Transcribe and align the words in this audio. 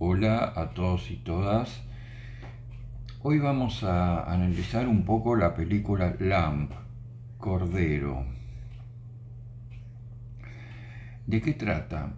Hola 0.00 0.52
a 0.54 0.74
todos 0.74 1.10
y 1.10 1.16
todas. 1.16 1.82
Hoy 3.20 3.40
vamos 3.40 3.82
a 3.82 4.32
analizar 4.32 4.86
un 4.86 5.04
poco 5.04 5.34
la 5.34 5.56
película 5.56 6.14
Lamp, 6.20 6.70
Cordero. 7.36 8.24
¿De 11.26 11.42
qué 11.42 11.52
trata? 11.52 12.12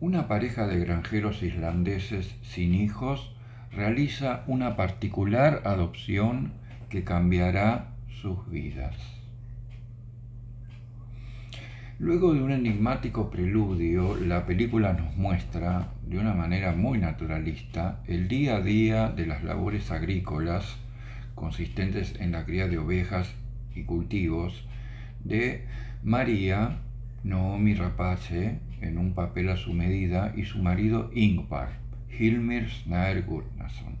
Una 0.00 0.26
pareja 0.26 0.66
de 0.66 0.80
granjeros 0.80 1.44
islandeses 1.44 2.34
sin 2.42 2.74
hijos 2.74 3.32
realiza 3.70 4.42
una 4.48 4.74
particular 4.74 5.62
adopción 5.66 6.54
que 6.88 7.04
cambiará 7.04 7.94
sus 8.08 8.50
vidas. 8.50 9.17
Luego 12.00 12.32
de 12.32 12.40
un 12.40 12.52
enigmático 12.52 13.28
preludio, 13.28 14.16
la 14.24 14.46
película 14.46 14.92
nos 14.92 15.16
muestra, 15.16 15.88
de 16.06 16.20
una 16.20 16.32
manera 16.32 16.70
muy 16.70 16.98
naturalista, 16.98 17.98
el 18.06 18.28
día 18.28 18.54
a 18.54 18.60
día 18.60 19.08
de 19.08 19.26
las 19.26 19.42
labores 19.42 19.90
agrícolas, 19.90 20.76
consistentes 21.34 22.14
en 22.20 22.30
la 22.30 22.44
cría 22.44 22.68
de 22.68 22.78
ovejas 22.78 23.34
y 23.74 23.82
cultivos, 23.82 24.64
de 25.24 25.66
María, 26.04 26.76
Naomi 27.24 27.74
Rapace, 27.74 28.60
en 28.80 28.96
un 28.96 29.12
papel 29.14 29.48
a 29.48 29.56
su 29.56 29.72
medida, 29.72 30.32
y 30.36 30.44
su 30.44 30.62
marido 30.62 31.10
Ingvar, 31.12 31.70
Hilmir 32.16 32.70
Snaer 32.70 33.24
Gurnason, 33.24 33.96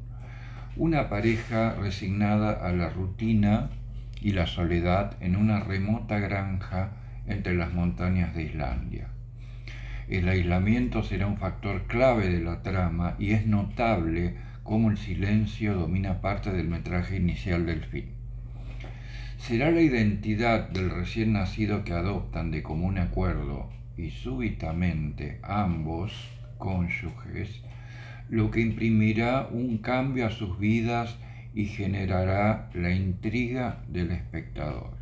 una 0.76 1.08
pareja 1.08 1.74
resignada 1.74 2.64
a 2.64 2.70
la 2.70 2.90
rutina 2.90 3.70
y 4.20 4.34
la 4.34 4.46
soledad 4.46 5.16
en 5.20 5.34
una 5.34 5.58
remota 5.58 6.20
granja 6.20 6.92
entre 7.28 7.54
las 7.54 7.72
montañas 7.72 8.34
de 8.34 8.44
Islandia. 8.44 9.08
El 10.08 10.28
aislamiento 10.28 11.02
será 11.02 11.26
un 11.26 11.36
factor 11.36 11.86
clave 11.86 12.28
de 12.28 12.40
la 12.40 12.62
trama 12.62 13.14
y 13.18 13.32
es 13.32 13.46
notable 13.46 14.36
cómo 14.62 14.90
el 14.90 14.96
silencio 14.96 15.74
domina 15.74 16.20
parte 16.20 16.52
del 16.52 16.68
metraje 16.68 17.16
inicial 17.16 17.66
del 17.66 17.84
film. 17.84 18.08
Será 19.38 19.70
la 19.70 19.80
identidad 19.80 20.68
del 20.70 20.90
recién 20.90 21.32
nacido 21.32 21.84
que 21.84 21.92
adoptan 21.92 22.50
de 22.50 22.62
común 22.62 22.98
acuerdo 22.98 23.70
y 23.96 24.10
súbitamente 24.10 25.38
ambos 25.42 26.12
cónyuges 26.58 27.62
lo 28.28 28.50
que 28.50 28.60
imprimirá 28.60 29.48
un 29.50 29.78
cambio 29.78 30.26
a 30.26 30.30
sus 30.30 30.58
vidas 30.58 31.16
y 31.54 31.66
generará 31.66 32.70
la 32.74 32.90
intriga 32.90 33.82
del 33.88 34.10
espectador. 34.10 34.97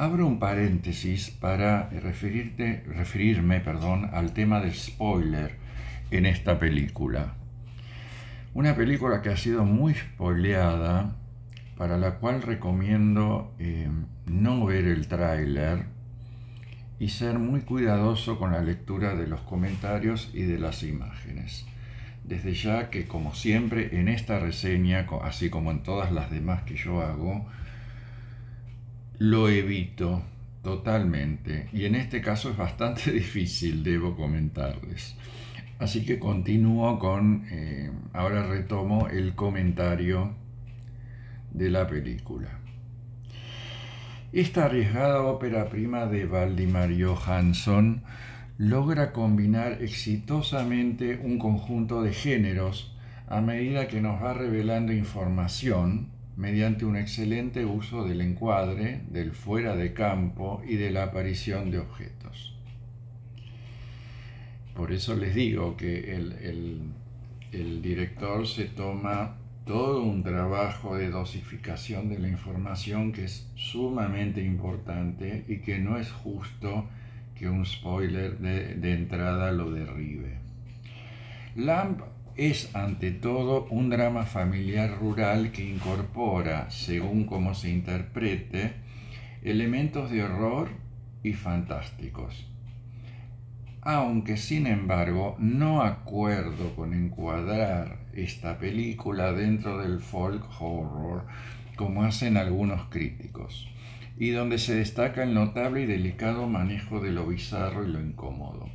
Abro 0.00 0.26
un 0.26 0.38
paréntesis 0.38 1.28
para 1.28 1.90
referirme 1.90 3.60
perdón, 3.60 4.08
al 4.14 4.32
tema 4.32 4.58
del 4.58 4.72
spoiler 4.72 5.56
en 6.10 6.24
esta 6.24 6.58
película. 6.58 7.34
Una 8.54 8.74
película 8.74 9.20
que 9.20 9.28
ha 9.28 9.36
sido 9.36 9.66
muy 9.66 9.92
spoileada, 9.92 11.16
para 11.76 11.98
la 11.98 12.12
cual 12.12 12.40
recomiendo 12.40 13.54
eh, 13.58 13.90
no 14.24 14.64
ver 14.64 14.86
el 14.86 15.06
tráiler 15.06 15.84
y 16.98 17.10
ser 17.10 17.38
muy 17.38 17.60
cuidadoso 17.60 18.38
con 18.38 18.52
la 18.52 18.62
lectura 18.62 19.14
de 19.14 19.26
los 19.26 19.42
comentarios 19.42 20.30
y 20.32 20.44
de 20.44 20.58
las 20.58 20.82
imágenes. 20.82 21.66
Desde 22.24 22.54
ya 22.54 22.88
que, 22.88 23.06
como 23.06 23.34
siempre, 23.34 24.00
en 24.00 24.08
esta 24.08 24.38
reseña, 24.38 25.06
así 25.22 25.50
como 25.50 25.70
en 25.70 25.82
todas 25.82 26.10
las 26.10 26.30
demás 26.30 26.62
que 26.62 26.76
yo 26.76 27.02
hago, 27.02 27.46
lo 29.20 29.50
evito 29.50 30.22
totalmente. 30.62 31.68
Y 31.74 31.84
en 31.84 31.94
este 31.94 32.22
caso 32.22 32.50
es 32.50 32.56
bastante 32.56 33.12
difícil, 33.12 33.84
debo 33.84 34.16
comentarles. 34.16 35.14
Así 35.78 36.04
que 36.04 36.18
continúo 36.18 36.98
con, 36.98 37.46
eh, 37.50 37.90
ahora 38.14 38.46
retomo 38.46 39.08
el 39.08 39.34
comentario 39.34 40.34
de 41.52 41.70
la 41.70 41.86
película. 41.86 42.48
Esta 44.32 44.66
arriesgada 44.66 45.22
ópera 45.22 45.68
prima 45.68 46.06
de 46.06 46.24
Valdimar 46.24 46.90
Johansson 46.98 48.02
logra 48.56 49.12
combinar 49.12 49.82
exitosamente 49.82 51.20
un 51.22 51.38
conjunto 51.38 52.02
de 52.02 52.14
géneros 52.14 52.96
a 53.26 53.42
medida 53.42 53.86
que 53.86 54.00
nos 54.00 54.22
va 54.22 54.32
revelando 54.32 54.92
información 54.92 56.08
mediante 56.40 56.84
un 56.84 56.96
excelente 56.96 57.64
uso 57.64 58.04
del 58.04 58.22
encuadre, 58.22 59.02
del 59.10 59.32
fuera 59.32 59.76
de 59.76 59.92
campo 59.92 60.62
y 60.66 60.76
de 60.76 60.90
la 60.90 61.04
aparición 61.04 61.70
de 61.70 61.78
objetos. 61.78 62.56
Por 64.74 64.92
eso 64.92 65.14
les 65.14 65.34
digo 65.34 65.76
que 65.76 66.16
el, 66.16 66.92
el 67.52 67.82
director 67.82 68.46
se 68.46 68.64
toma 68.64 69.36
todo 69.66 70.02
un 70.02 70.22
trabajo 70.22 70.96
de 70.96 71.10
dosificación 71.10 72.08
de 72.08 72.18
la 72.18 72.28
información 72.28 73.12
que 73.12 73.26
es 73.26 73.46
sumamente 73.54 74.42
importante 74.42 75.44
y 75.46 75.58
que 75.58 75.78
no 75.78 75.98
es 75.98 76.10
justo 76.10 76.88
que 77.40 77.48
un 77.48 77.64
spoiler 77.64 78.38
de, 78.38 78.92
entrada 78.92 79.50
lo 79.52 79.70
derribe. 79.70 80.38
Lamp 81.56 82.00
es 82.48 82.74
ante 82.74 83.10
todo 83.10 83.66
un 83.70 83.90
drama 83.90 84.24
familiar 84.24 84.98
rural 84.98 85.52
que 85.52 85.64
incorpora, 85.64 86.70
según 86.70 87.24
como 87.24 87.54
se 87.54 87.70
interprete, 87.70 88.74
elementos 89.42 90.10
de 90.10 90.22
horror 90.22 90.70
y 91.22 91.34
fantásticos 91.34 92.50
aunque 93.82 94.36
sin 94.36 94.66
embargo 94.66 95.36
no 95.38 95.82
acuerdo 95.82 96.74
con 96.76 96.92
encuadrar 96.92 97.98
esta 98.12 98.58
película 98.58 99.32
dentro 99.32 99.78
del 99.78 100.00
folk 100.00 100.44
horror 100.60 101.26
como 101.76 102.02
hacen 102.02 102.36
algunos 102.36 102.90
críticos, 102.90 103.66
y 104.18 104.30
donde 104.30 104.58
se 104.58 104.74
destaca 104.74 105.22
el 105.22 105.32
notable 105.32 105.82
y 105.82 105.86
delicado 105.86 106.46
manejo 106.46 107.00
de 107.00 107.10
lo 107.10 107.26
bizarro 107.26 107.86
y 107.86 107.90
lo 107.90 108.02
incómodo. 108.02 108.68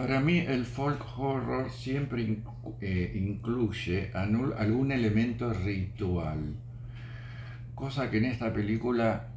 Para 0.00 0.18
mí 0.18 0.38
el 0.38 0.64
folk 0.64 1.18
horror 1.18 1.70
siempre 1.70 2.38
eh, 2.80 3.12
incluye 3.14 4.10
algún 4.14 4.92
elemento 4.92 5.52
ritual, 5.52 6.54
cosa 7.74 8.10
que 8.10 8.16
en 8.16 8.24
esta 8.24 8.50
película, 8.50 9.28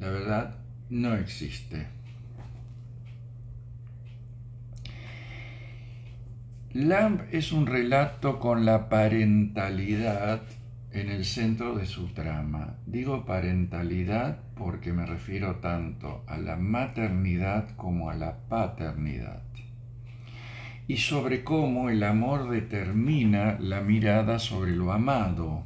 la 0.00 0.10
verdad, 0.10 0.56
no 0.88 1.14
existe. 1.14 1.86
Lamb 6.72 7.22
es 7.30 7.52
un 7.52 7.68
relato 7.68 8.40
con 8.40 8.66
la 8.66 8.88
parentalidad 8.88 10.42
en 10.90 11.08
el 11.08 11.24
centro 11.24 11.76
de 11.76 11.86
su 11.86 12.08
trama. 12.08 12.78
Digo 12.84 13.24
parentalidad 13.24 14.40
porque 14.56 14.92
me 14.92 15.06
refiero 15.06 15.60
tanto 15.60 16.24
a 16.26 16.36
la 16.36 16.56
maternidad 16.56 17.76
como 17.76 18.10
a 18.10 18.14
la 18.14 18.38
paternidad. 18.48 19.49
Y 20.90 20.96
sobre 20.96 21.44
cómo 21.44 21.88
el 21.88 22.02
amor 22.02 22.50
determina 22.50 23.56
la 23.60 23.80
mirada 23.80 24.40
sobre 24.40 24.74
lo 24.74 24.90
amado, 24.90 25.62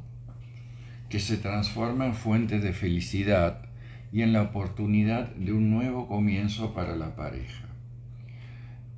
que 1.09 1.19
se 1.19 1.37
transforma 1.37 2.05
en 2.05 2.13
fuente 2.13 2.59
de 2.59 2.73
felicidad 2.73 3.63
y 4.13 4.21
en 4.21 4.33
la 4.33 4.43
oportunidad 4.43 5.29
de 5.29 5.51
un 5.51 5.71
nuevo 5.71 6.07
comienzo 6.07 6.75
para 6.75 6.95
la 6.95 7.15
pareja. 7.15 7.65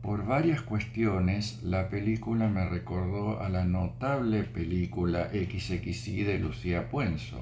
Por 0.02 0.26
varias 0.26 0.62
cuestiones, 0.62 1.64
la 1.64 1.88
película 1.88 2.50
me 2.50 2.68
recordó 2.68 3.42
a 3.42 3.48
la 3.48 3.64
notable 3.64 4.44
película 4.44 5.30
XXI 5.30 6.24
de 6.24 6.40
Lucía 6.40 6.90
Puenzo 6.90 7.40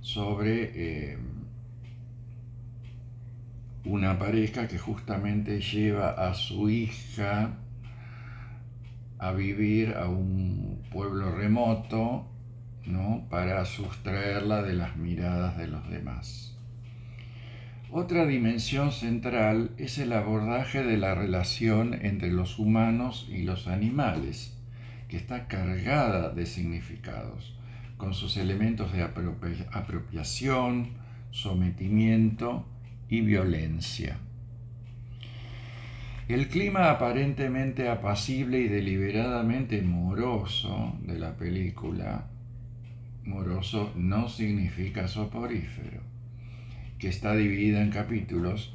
sobre 0.00 0.70
eh, 0.74 1.18
una 3.88 4.18
pareja 4.18 4.68
que 4.68 4.78
justamente 4.78 5.62
lleva 5.62 6.10
a 6.10 6.34
su 6.34 6.68
hija 6.68 7.54
a 9.18 9.32
vivir 9.32 9.94
a 9.94 10.08
un 10.08 10.82
pueblo 10.92 11.34
remoto 11.34 12.26
¿no? 12.84 13.26
para 13.30 13.64
sustraerla 13.64 14.62
de 14.62 14.74
las 14.74 14.96
miradas 14.96 15.56
de 15.56 15.68
los 15.68 15.88
demás. 15.88 16.54
Otra 17.90 18.26
dimensión 18.26 18.92
central 18.92 19.70
es 19.78 19.96
el 19.96 20.12
abordaje 20.12 20.82
de 20.82 20.98
la 20.98 21.14
relación 21.14 21.94
entre 21.94 22.30
los 22.30 22.58
humanos 22.58 23.26
y 23.30 23.44
los 23.44 23.68
animales, 23.68 24.54
que 25.08 25.16
está 25.16 25.48
cargada 25.48 26.28
de 26.28 26.44
significados, 26.44 27.58
con 27.96 28.12
sus 28.12 28.36
elementos 28.36 28.92
de 28.92 29.02
apropiación, 29.02 30.90
sometimiento 31.30 32.66
y 33.08 33.20
violencia. 33.22 34.18
El 36.28 36.48
clima 36.48 36.90
aparentemente 36.90 37.88
apacible 37.88 38.60
y 38.60 38.68
deliberadamente 38.68 39.80
moroso 39.80 40.94
de 41.02 41.18
la 41.18 41.36
película, 41.36 42.26
moroso 43.24 43.92
no 43.96 44.28
significa 44.28 45.08
soporífero 45.08 46.02
que 46.98 47.08
está 47.08 47.34
dividida 47.34 47.80
en 47.80 47.90
capítulos, 47.90 48.74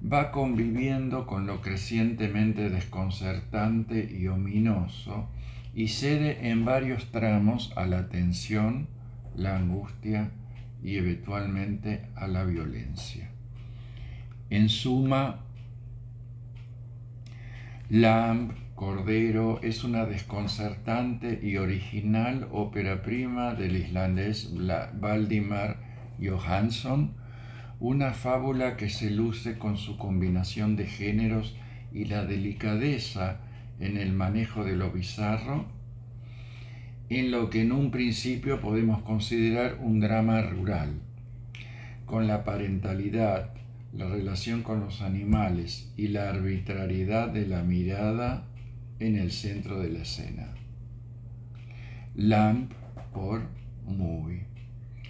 va 0.00 0.30
conviviendo 0.30 1.26
con 1.26 1.46
lo 1.46 1.60
crecientemente 1.60 2.68
desconcertante 2.68 4.10
y 4.12 4.26
ominoso 4.28 5.28
y 5.74 5.88
cede 5.88 6.50
en 6.50 6.64
varios 6.64 7.12
tramos 7.12 7.72
a 7.76 7.86
la 7.86 8.08
tensión, 8.08 8.88
la 9.36 9.56
angustia 9.56 10.30
y 10.82 10.96
eventualmente 10.96 12.02
a 12.16 12.26
la 12.26 12.44
violencia. 12.44 13.29
En 14.50 14.68
suma, 14.68 15.44
Lamb, 17.88 18.50
Cordero, 18.74 19.60
es 19.62 19.84
una 19.84 20.06
desconcertante 20.06 21.38
y 21.40 21.56
original 21.56 22.48
ópera 22.50 23.02
prima 23.02 23.54
del 23.54 23.76
islandés 23.76 24.52
Valdimar 25.00 25.76
Johansson, 26.20 27.12
una 27.78 28.12
fábula 28.12 28.76
que 28.76 28.90
se 28.90 29.10
luce 29.10 29.56
con 29.56 29.76
su 29.76 29.96
combinación 29.96 30.74
de 30.74 30.86
géneros 30.86 31.54
y 31.92 32.06
la 32.06 32.24
delicadeza 32.24 33.38
en 33.78 33.98
el 33.98 34.12
manejo 34.12 34.64
de 34.64 34.74
lo 34.74 34.90
bizarro, 34.90 35.66
en 37.08 37.30
lo 37.30 37.50
que 37.50 37.62
en 37.62 37.70
un 37.70 37.92
principio 37.92 38.60
podemos 38.60 39.02
considerar 39.02 39.78
un 39.80 40.00
drama 40.00 40.42
rural, 40.42 41.00
con 42.04 42.26
la 42.26 42.42
parentalidad, 42.42 43.59
la 43.92 44.08
relación 44.08 44.62
con 44.62 44.80
los 44.80 45.02
animales 45.02 45.92
y 45.96 46.08
la 46.08 46.30
arbitrariedad 46.30 47.28
de 47.28 47.46
la 47.46 47.62
mirada 47.62 48.46
en 48.98 49.16
el 49.16 49.32
centro 49.32 49.80
de 49.80 49.90
la 49.90 50.00
escena. 50.00 50.54
Lamp 52.14 52.72
por 53.12 53.42
Movie. 53.86 54.46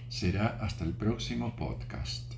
Será 0.09 0.59
hasta 0.61 0.85
el 0.85 0.93
próximo 0.93 1.55
podcast. 1.57 2.35